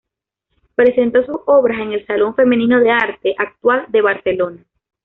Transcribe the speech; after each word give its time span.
Presentó 0.73 1.23
sus 1.27 1.37
obras 1.45 1.79
en 1.79 1.91
el 1.93 2.07
Salón 2.07 2.33
femenino 2.33 2.79
de 2.79 2.89
arte 2.89 3.35
actual 3.37 3.85
de 3.89 4.01
Barcelona. 4.01 4.65